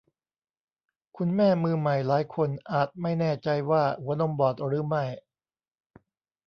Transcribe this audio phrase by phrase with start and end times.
[1.17, 5.03] คุณแม่มือใหม่หลายคนอาจไม่แน่ใจว่าหัวนมบอดหรือไม่